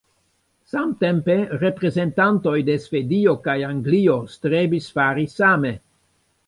Samtempe, 0.69 1.35
reprezentantoj 1.63 2.55
de 2.71 2.79
Svedio 2.87 3.37
kaj 3.47 3.57
Anglio 3.69 4.19
strebis 4.39 4.93
fari 4.99 5.29
same. 5.39 5.79